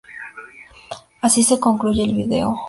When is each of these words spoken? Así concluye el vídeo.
Así 1.21 1.45
concluye 1.59 2.03
el 2.03 2.15
vídeo. 2.15 2.59